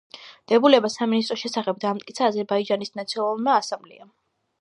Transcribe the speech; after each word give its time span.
დებულება 0.51 0.89
სამინისტროს 0.93 1.41
შესახებ 1.41 1.81
დაამტკიცა 1.83 2.25
აზერბაიჯანის 2.29 2.93
ნაციონალურმა 3.01 3.55
ასამბლეამ. 3.59 4.11